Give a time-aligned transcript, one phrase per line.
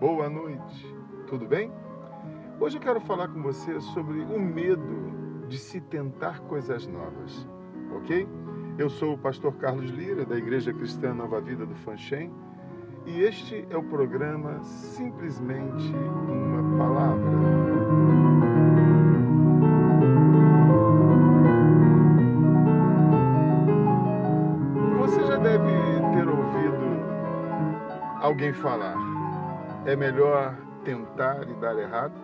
[0.00, 0.94] boa noite,
[1.26, 1.72] tudo bem?
[2.60, 7.48] Hoje eu quero falar com você sobre o medo de se tentar coisas novas,
[7.96, 8.28] ok?
[8.76, 12.30] Eu sou o pastor Carlos Lira, da Igreja Cristã Nova Vida do Fanchen,
[13.06, 15.94] e este é o programa Simplesmente
[16.28, 17.30] uma Palavra.
[24.98, 25.70] Você já deve
[26.12, 26.93] ter ouvido
[28.24, 28.96] alguém falar:
[29.84, 32.14] é melhor tentar e dar errado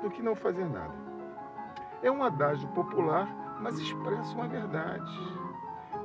[0.00, 0.94] do que não fazer nada.
[2.02, 3.28] É um adágio popular,
[3.60, 5.10] mas expressa uma verdade.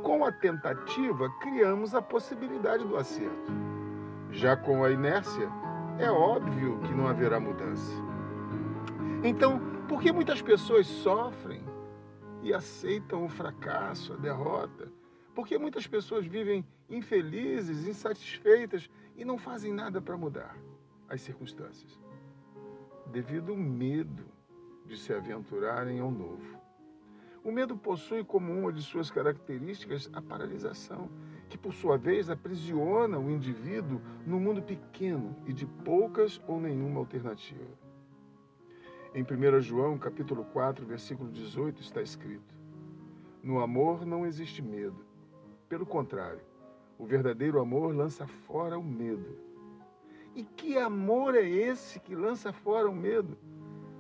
[0.02, 3.52] Com a tentativa, criamos a possibilidade do acerto.
[4.32, 5.48] Já com a inércia,
[6.00, 7.94] é óbvio que não haverá mudança.
[9.24, 11.64] Então, por que muitas pessoas sofrem
[12.42, 14.92] e aceitam o fracasso, a derrota?
[15.34, 20.56] Por que muitas pessoas vivem infelizes, insatisfeitas e não fazem nada para mudar
[21.10, 22.00] as circunstâncias?
[23.14, 24.26] devido ao medo
[24.86, 26.58] de se aventurarem ao novo.
[27.44, 31.10] O medo possui como uma de suas características a paralisação,
[31.50, 37.00] que por sua vez aprisiona o indivíduo num mundo pequeno e de poucas ou nenhuma
[37.00, 37.78] alternativa.
[39.14, 42.56] Em 1 João, capítulo 4, versículo 18, está escrito:
[43.44, 45.06] No amor não existe medo.
[45.74, 46.42] Pelo contrário,
[47.00, 49.36] o verdadeiro amor lança fora o medo
[50.36, 53.36] e que amor é esse que lança fora o medo?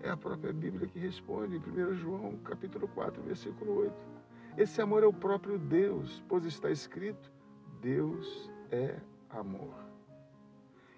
[0.03, 3.94] É a própria Bíblia que responde, em 1 João, capítulo 4, versículo 8.
[4.55, 7.31] Esse amor é o próprio Deus, pois está escrito:
[7.81, 8.99] Deus é
[9.31, 9.73] amor.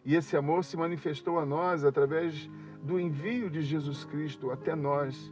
[0.04, 2.50] E esse amor se manifestou a nós através
[2.84, 5.32] do envio de Jesus Cristo até nós,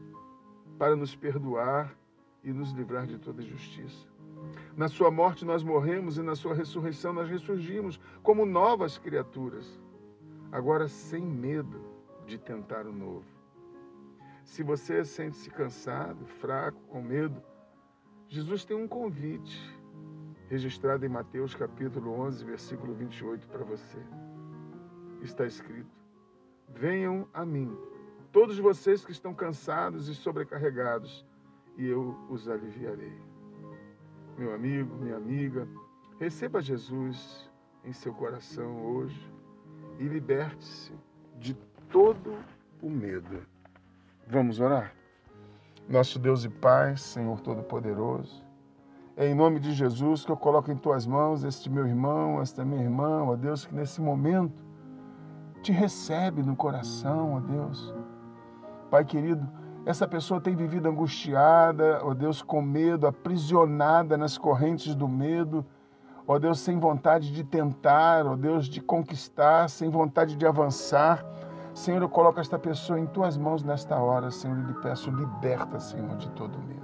[0.79, 1.93] para nos perdoar
[2.41, 4.12] e nos livrar de toda injustiça.
[4.75, 9.81] Na sua morte nós morremos e na sua ressurreição nós ressurgimos como novas criaturas
[10.53, 11.81] agora sem medo
[12.27, 13.25] de tentar o novo.
[14.43, 17.41] Se você sente-se cansado, fraco, com medo,
[18.27, 19.59] Jesus tem um convite
[20.49, 23.97] registrado em Mateus capítulo 11, versículo 28 para você.
[25.23, 25.89] Está escrito:
[26.69, 27.75] Venham a mim,
[28.31, 31.25] todos vocês que estão cansados e sobrecarregados,
[31.75, 33.32] e eu os aliviarei.
[34.43, 35.65] Meu amigo, minha amiga,
[36.19, 37.49] receba Jesus
[37.85, 39.31] em seu coração hoje
[39.97, 40.91] e liberte-se
[41.39, 41.53] de
[41.89, 42.35] todo
[42.81, 43.41] o medo.
[44.27, 44.93] Vamos orar?
[45.87, 48.45] Nosso Deus e Pai, Senhor Todo-Poderoso,
[49.15, 52.65] é em nome de Jesus que eu coloco em tuas mãos este meu irmão, esta
[52.65, 54.61] minha irmã, ó Deus, que nesse momento
[55.61, 57.95] te recebe no coração, ó Deus.
[58.91, 59.49] Pai querido,
[59.85, 65.65] essa pessoa tem vivido angustiada, ó Deus, com medo, aprisionada nas correntes do medo
[66.27, 71.23] ó Deus, sem vontade de tentar, ó Deus, de conquistar, sem vontade de avançar.
[71.73, 75.79] Senhor, eu coloco esta pessoa em tuas mãos nesta hora, Senhor, e lhe peço, liberta,
[75.79, 76.83] Senhor, de todo medo.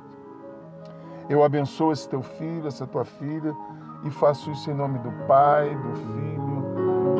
[1.30, 3.56] Eu abençoo esse teu filho, essa tua filha,
[4.04, 6.66] e faço isso em nome do Pai, do Filho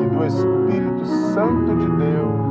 [0.00, 2.50] e do Espírito Santo de Deus